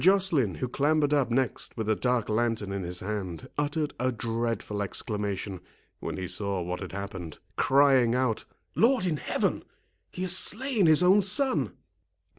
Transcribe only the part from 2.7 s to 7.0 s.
in his hand, uttered a dreadful exclamation, when he saw what had